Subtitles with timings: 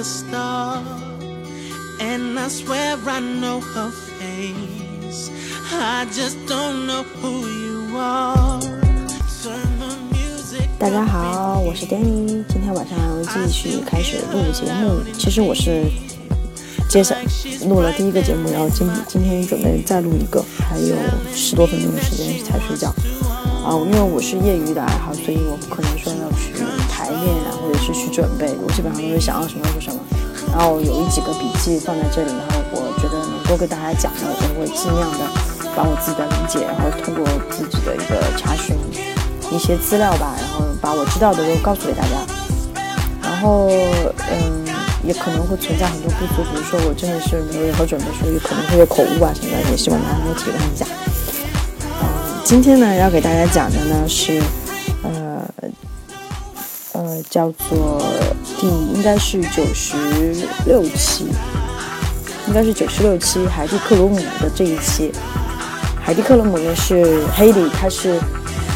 [0.00, 0.82] a star.
[2.00, 5.30] And i swear i know her face.
[5.72, 7.79] I just don't know who you are
[10.78, 15.84] 大家好我是 danny 今天晚上继续开始录节目其实我是
[16.88, 17.14] 接下
[17.68, 20.96] 录了第一个节目然后今今天准备再录一个还有
[21.34, 22.88] 十多分钟的时间才睡觉
[23.64, 30.00] 啊因为我是业余的爱好所以我不可能说要去排练啊，或者是去准备，我基本上都是想要什么说什么。
[30.52, 35.24] 然后有一几个笔记放在这里，然后我觉得能够跟大家讲的，我会尽量的
[35.76, 38.76] 把我自己的理解，然后通过自己的一个查询
[39.50, 42.16] 一些资料吧，然后把我知道的都告诉给大家。
[43.22, 43.68] 然后
[44.30, 44.64] 嗯，
[45.02, 50.84] 也可能会存在很多不足，比如说我真的是没有任何准备，所以可能会有口误啊什么的，也希望大家能够体谅一下。
[52.02, 52.04] 嗯，
[52.44, 54.40] 今天呢要给大家讲的呢是。
[55.02, 55.42] 呃，
[56.92, 58.02] 呃叫做
[58.58, 59.96] 第应该是九十
[60.66, 61.24] 六期，
[62.46, 65.10] 应该是九十六期海蒂克鲁姆的这一期。
[66.10, 68.18] 海蒂克鲁姆呢是黑莉，她是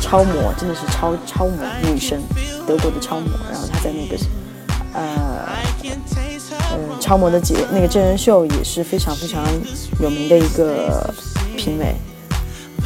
[0.00, 2.22] 超模，真的是超超模女神，
[2.64, 3.28] 德国的超模。
[3.50, 4.16] 然后她在那个
[4.92, 5.48] 呃
[6.70, 9.44] 嗯超模的节那个真人秀也是非常非常
[9.98, 11.12] 有名的一个
[11.56, 11.96] 评委。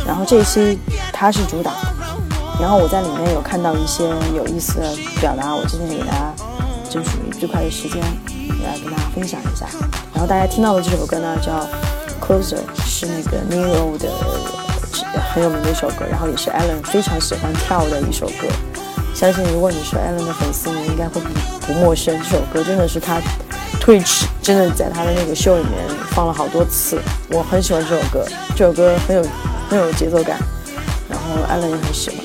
[0.06, 0.78] 然后这一期
[1.12, 1.74] 她是主打。
[2.58, 6.34] 然后我在里面有看到一些有意思的表达，我今天给大家
[6.88, 8.00] 争取最快的时间
[8.64, 9.66] 来跟大家分享一下。
[10.14, 11.52] 然后大家听到的这首歌呢叫
[12.18, 12.56] 《Closer》，
[12.98, 14.10] 是那个 Neo 的
[15.32, 18.48] 很有名的一首歌，然后也是 Allen 非常喜欢跳的一首歌。
[19.14, 21.28] 相信如果你是 Allen 的粉丝，你应该会不
[21.64, 22.18] 不陌生。
[22.24, 23.20] 这首歌真的是他
[23.80, 25.74] Twitch 真的在他的那个秀里面
[26.10, 26.98] 放了好多次，
[27.30, 28.26] 我很喜欢这首歌。
[28.56, 29.24] 这首歌很有
[29.70, 30.36] 很有节奏感，
[31.08, 32.18] 然后 Allen 也很喜欢。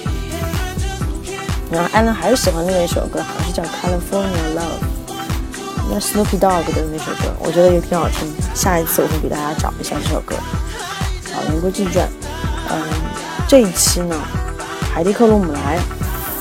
[1.72, 4.82] 然后 Allen 还是喜欢另外一首歌，好像是叫《California Love》，
[5.90, 8.32] 那 Snoopy Dog 的那首歌，我觉得也挺好听。
[8.56, 10.36] 下一次我会给大家找一下这首歌。
[11.34, 12.08] 好，言归正传，
[12.70, 12.84] 嗯，
[13.48, 14.16] 这一期呢，
[14.94, 15.80] 海蒂克鲁姆来，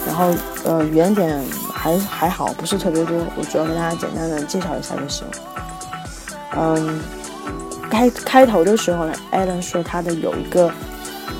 [0.07, 0.33] 然后
[0.65, 1.43] 呃，原点
[1.73, 5.27] 还还好，不是特别多，我主要给大家简单的介绍一下就行。
[6.57, 7.01] 嗯，
[7.91, 10.71] 开开头的时候呢，艾伦说他的有一个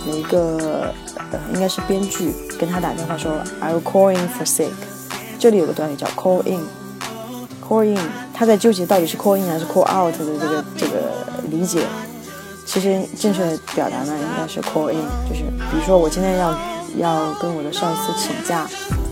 [0.09, 0.93] 有一个
[1.31, 1.39] 呃。
[1.55, 3.33] 应该是编剧跟他打电话说
[3.63, 4.71] ，I'll call in for sick。
[5.39, 6.61] 这里有个短语叫 call in
[7.67, 7.99] call in，
[8.35, 11.13] 他在纠结到底是 call in 还是 call out 的这个这个
[11.51, 11.87] 理解。
[12.67, 16.55] 其实正确的表达呢，应该是 call in，就是比如说我今天要
[16.99, 18.67] 要跟我的上司请假，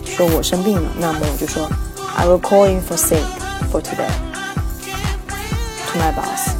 [0.05, 1.69] 说我生病了，那么我就说
[2.15, 3.23] I will call in for sick
[3.71, 4.09] for today
[5.91, 6.55] to my boss。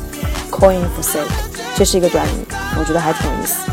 [0.52, 1.26] call in for sick，
[1.76, 2.46] 这是一个短语，
[2.78, 3.70] 我觉得还挺有意思。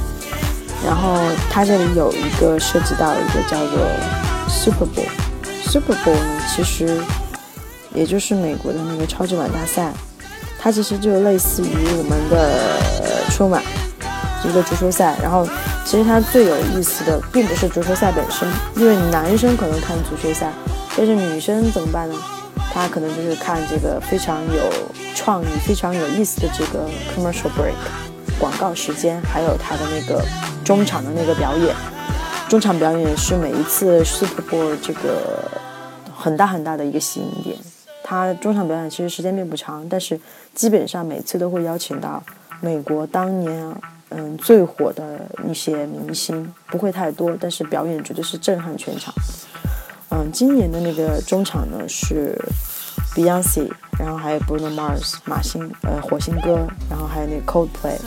[0.86, 1.18] 然后
[1.50, 3.84] 它这里有一个涉及到一个叫做
[4.48, 6.98] Super Bowl，Super Bowl 呢，其实
[7.98, 9.92] 也就是美国的那个超级碗大赛，
[10.56, 12.80] 它其实就类似于我们的
[13.30, 13.60] 春晚，
[14.44, 15.16] 一个足球赛。
[15.20, 15.44] 然后
[15.84, 20.52] 其实它最有意思的并不是足球赛本身，因为男生可能看足球赛，
[20.96, 22.14] 但是女生怎么办呢？
[22.72, 24.62] 她可能就是看这个非常有
[25.16, 27.74] 创意、非常有意思的这个 commercial break
[28.38, 30.24] 广告时间，还有它的那个。
[30.64, 31.74] 中场的那个表演，
[32.46, 35.50] 中场表演是每一次 Super Bowl 这个
[36.14, 37.56] 很大很大的一个吸引点。
[38.08, 40.18] 他中场表演其实时间并不长，但是
[40.54, 42.22] 基本上每次都会邀请到
[42.58, 43.70] 美国当年
[44.08, 49.12] 嗯最火的一些明星，不会太多，但是表演绝对是震撼全场。
[50.08, 52.34] 嗯，今年的那个中场呢是
[53.14, 57.98] Beyonce，然后还有 Bruno Mars 马星呃火星哥，然后还有那个 Coldplay。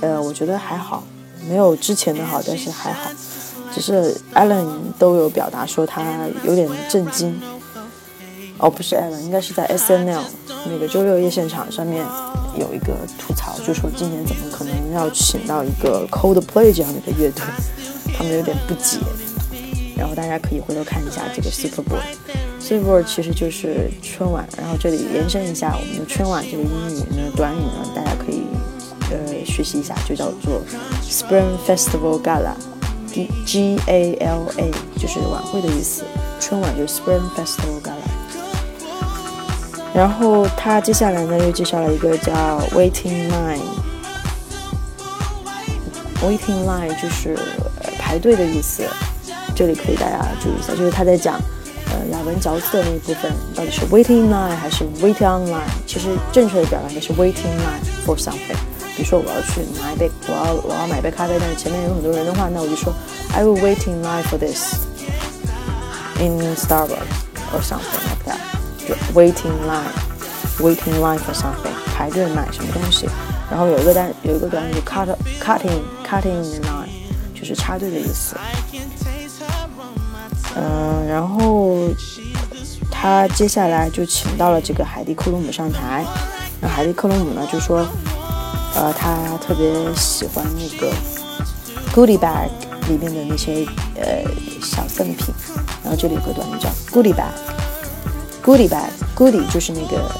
[0.00, 1.04] 呃，我觉得还好，
[1.46, 3.10] 没有之前的好，但是还好。
[3.70, 4.66] 只是 Allen
[4.98, 6.02] 都有表达说他
[6.42, 7.38] 有点震惊。
[8.60, 10.22] 哦，不是 Ellen，应该是在 SNL
[10.66, 12.04] 那个周六夜现场上面
[12.56, 17.44] 有一个吐槽，就说今年怎么可能要请到一个 Coldplay 这样的一个乐队，
[18.16, 18.98] 他们有点不解。
[19.96, 22.00] 然后大家可以回头看一下这个 Super Bowl。
[22.60, 28.42] Super Bowl 其实就是春晚，然后这里延伸一下我们的春晚这个英语呢短语呢，大家可以。
[29.12, 30.62] 呃，学习一下，就叫做
[31.02, 36.04] Spring Festival Gala，G G A L A，就是晚会的意思。
[36.38, 37.99] 春晚就是 Spring Festival Gala。
[39.92, 42.32] 然后他接下来呢，又介绍了一个叫
[42.70, 43.28] Waiting
[46.20, 47.36] Line，waiting line 就是
[47.98, 48.84] 排队的意思，
[49.54, 51.40] 这里可以大家注意一下，就是他在讲
[51.90, 58.56] 呃雅文嚼字的那一部分到底是 waiting line 还是 wait online，其实正确的表达应该是 waiting line for something。
[58.96, 62.94] 比如说我要去拿一杯，我要我要买杯咖啡，但是前面有很多人的话，那我就说
[63.32, 64.74] I will waiting line for this
[66.20, 68.59] in Starbucks or something like that。
[69.14, 73.08] Waiting line，waiting line for something，排队买什么东西。
[73.50, 75.08] 然后有一个单有一个短语 cut
[75.42, 76.88] cutting cutting in line，
[77.34, 78.36] 就是插队的意思。
[80.56, 81.88] 嗯，然后
[82.90, 86.04] 他接下来就请到了这个海蒂克鲁姆上台。
[86.60, 87.86] 那海蒂克鲁姆呢就说。
[88.72, 90.92] 呃，他特别喜欢那个
[91.92, 92.48] goodie bag
[92.88, 93.66] 里面的那些
[93.96, 94.22] 呃
[94.62, 95.34] 小赠品，
[95.82, 97.12] 然后这里有个短语叫 goodie
[98.42, 100.10] Goodie bag，Goodie 就是那个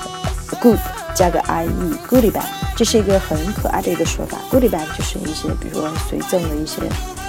[0.61, 0.79] good
[1.15, 2.45] 加个 i e，goodie bag，
[2.77, 6.83] 这是一个很可爱的一个说法，goodie bag 就是一些比如说随赠的一些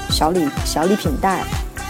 [0.10, 1.44] 小礼小礼品袋，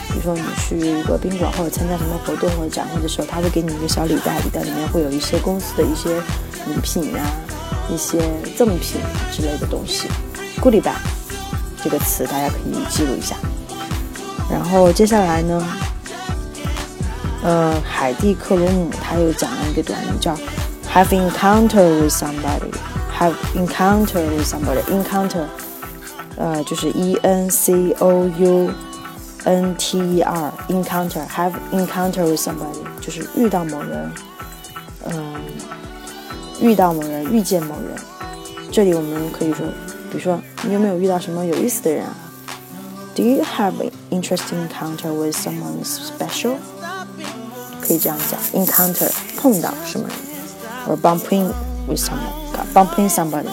[0.09, 6.15] 比如说你去一个宾馆或者参加什么活动或者展会的时候，他会给你一个小礼袋，礼袋里面会有一些公司的一些
[6.67, 7.25] 礼品啊。
[7.89, 8.19] 一些
[8.55, 9.01] 赠品
[9.33, 10.07] 之类的东西
[10.61, 10.95] ，goodie bag
[11.83, 13.35] 这个词大家可以记录一下。
[14.49, 15.61] 然后接下来呢，
[17.43, 20.35] 呃，海蒂克鲁姆他又讲了一个短语叫
[20.93, 25.45] have encounter with somebody，have encounter with somebody，encounter，
[26.37, 28.71] 呃，就是 e n c o u
[29.45, 34.11] n t e r，encounter，have encounter with somebody，就是遇到某人，
[35.05, 35.41] 嗯。
[36.61, 37.95] 遇到某人，遇见某人，
[38.71, 39.65] 这里我们可以说，
[40.11, 42.15] 比如说，你有没有遇到什么有意思的人啊
[43.15, 46.57] ？Do you have an interesting encounter with someone special？
[47.91, 50.17] 可以这样讲，encounter 碰到什么人
[50.87, 51.51] ，or bumping
[51.85, 53.49] with someone，bumping somebody。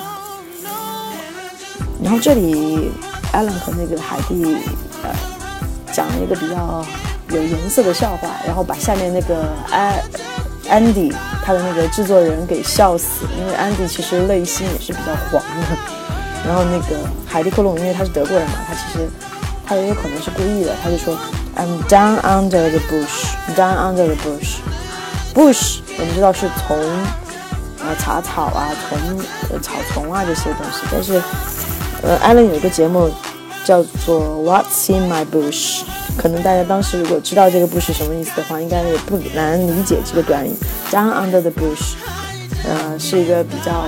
[2.01, 2.93] 然后这里
[3.33, 4.57] ，Alan 和那个海蒂，
[5.03, 5.11] 呃，
[5.93, 6.87] 讲了一个比较
[7.31, 10.01] 有颜色的笑话，然后把下面那个安。
[10.71, 11.13] Andy
[11.43, 15.77] 他的那个制作人给笑死，因为 Andy 其实内心也是比较黄的。
[16.47, 16.97] 然后那个
[17.27, 19.09] 海蒂克隆，因为他是德国人嘛，他其实
[19.67, 21.17] 他也有可能是故意的，他就说
[21.59, 26.79] I'm down under the bush，down under the bush，bush 我们知道是从
[27.81, 29.19] 呃杂草啊，从
[29.51, 31.21] 呃草丛啊这些东西，但是
[32.03, 33.11] 呃艾伦有一个节目
[33.65, 35.83] 叫做 What's in my bush。
[36.17, 40.53] 可能大家当时如果知道这个 bush 什么意思的话，应该也不难理解这个短语
[40.93, 41.95] down under the bush，
[42.65, 43.85] 呃，是一个比较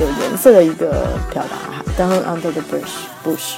[0.00, 3.56] 有颜色的一个表达哈，down under the bush，bush，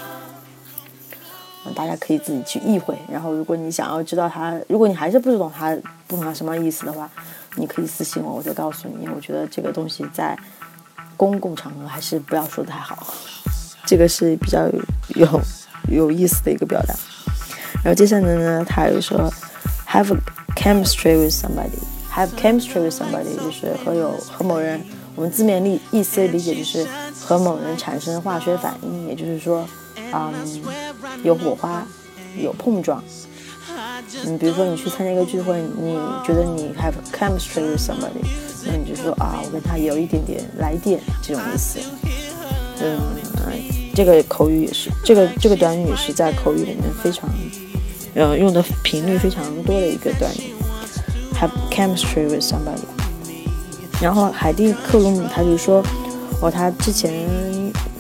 [1.72, 2.96] 大家可以自己去意会。
[3.10, 5.76] 然后，如果你想要知道它，如果你还是不懂它
[6.06, 7.08] 不懂它什么意思的话，
[7.56, 9.02] 你可以私信我，我再告诉你。
[9.02, 10.38] 因为我觉得这个东西在
[11.16, 13.14] 公共场合还是不要说的太好，
[13.86, 14.68] 这个是比较
[15.14, 15.40] 有
[15.88, 16.94] 有意思的一个表达。
[17.84, 19.32] 然后接下来呢，他又说
[19.88, 20.16] ，have
[20.56, 24.80] chemistry with somebody，have chemistry with somebody 就是和有和某人，
[25.14, 26.86] 我们字面意意思理解就是
[27.20, 29.68] 和某人产生化学反应，也就是说，
[30.12, 30.32] 嗯，
[31.22, 31.86] 有火花，
[32.36, 33.02] 有碰撞。
[34.26, 35.96] 嗯，比如说你去参加一个聚会，你
[36.26, 38.24] 觉得你 have chemistry with somebody，
[38.66, 41.78] 那你就说啊，我跟他有一点点来电这种意思。
[42.80, 43.00] 嗯，
[43.94, 47.28] 这个口语也是，这个这个短语也是在口语里面非常。
[48.14, 50.52] 呃，用的频率非常多的一个短语
[51.34, 52.84] ，have chemistry with somebody。
[54.00, 55.82] 然后海蒂克鲁姆他就说，
[56.40, 57.26] 哦，他之前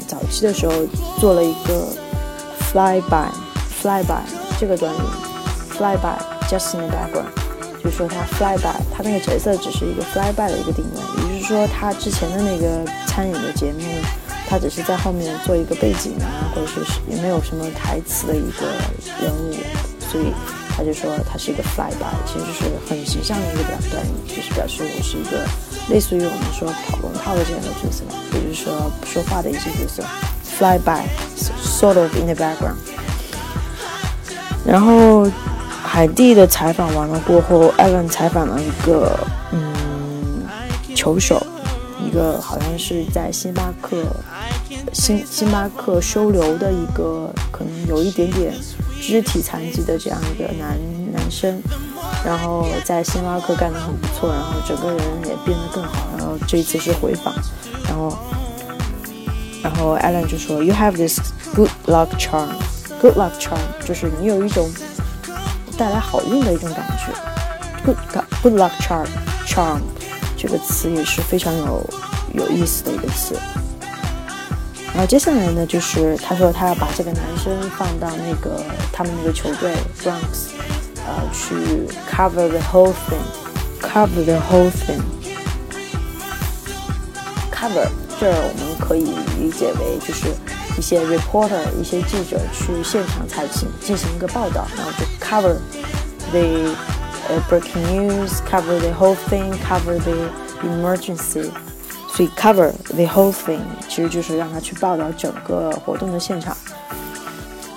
[0.06, 0.72] 早期的时候
[1.18, 1.88] 做了一个
[2.74, 4.24] fly by，fly by
[4.58, 4.98] 这个短语
[5.70, 7.30] ，fly by just in the background，
[7.80, 13.78] 就是说他 fly by，他那个角色只是一个 fly by 的一个定位，也就是说他之前的那个参演的节目，
[14.48, 18.66] 他只是在后面做一个背景啊，或者是也没有什么台词的一个
[19.22, 19.54] 人物。
[20.10, 20.32] 所以
[20.76, 25.46] 他就说他是一个 fly by，其实是很形象的一个表短语，就是表示我是一个
[25.88, 28.02] 类似于我们说跑龙套的这样的角色，
[28.32, 30.02] 也就是说不说话的一些角色
[30.58, 32.76] ，fly by，sort of in the background。
[34.66, 35.30] 然后
[35.82, 39.18] 海蒂的采访完了过后，艾伦采访了一个
[39.52, 40.42] 嗯
[40.94, 41.44] 球手，
[42.04, 44.04] 一个好像是在星巴克
[44.92, 48.54] 星星巴克收留的一个，可能有一点点。
[49.06, 50.78] 肢体残疾的这样一个男
[51.12, 51.62] 男生，
[52.24, 56.08] 然后在星巴克干得很不错，然后整个人也变得更好。
[56.16, 57.34] 然后这一次是回访，
[57.86, 58.16] 然后
[59.64, 61.18] 然后 Alan 就说：“You have this
[61.54, 62.50] good luck charm.
[63.00, 64.70] Good luck charm 就是你有一种
[65.78, 67.06] 带来好运的一种感觉。
[67.82, 67.96] Good
[68.42, 69.06] good luck charm
[69.46, 69.80] charm
[70.36, 71.82] 这个词也是非常有
[72.34, 73.38] 有意思的一个词。
[74.92, 80.50] 然后接下来呢，就是他说他要把这个男生放到那个他们那个球队 Bronx，
[81.06, 81.54] 呃，去
[82.08, 84.70] cover the whole thing，cover the whole
[87.50, 89.04] thing，cover 这儿我们可以
[89.38, 90.28] 理解为就是
[90.78, 95.56] 一些 reporter，一些记者去现场采进进行一个报道，然后就 cover
[96.30, 96.74] the
[97.28, 100.28] 呃 breaking news，cover the whole thing，cover the
[100.62, 101.50] emergency。
[102.14, 106.56] 所以 cover the whole thing 其实就是让他去报道整个活动的现场。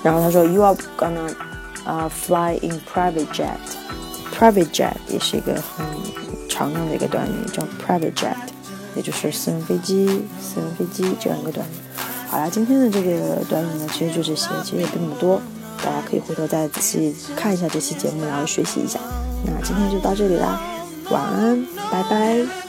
[0.03, 1.33] 然后他说，You are gonna
[1.83, 3.57] 啊 fly in private jet。
[4.37, 5.83] private jet 也是一个很
[6.47, 8.35] 常用的一个短语，叫 private jet，
[8.97, 10.05] 也就是私人飞机、
[10.41, 11.71] 私人飞机这样一个短语。
[12.27, 15.39] 好啦，今天的这个短语呢，其实就这些，其实也不那么多，
[15.77, 18.99] 大家可以回头再仔细看一下这期节目，然后学习一下。
[19.45, 20.59] 那今天就到这里啦，
[21.09, 22.66] 晚安，拜拜。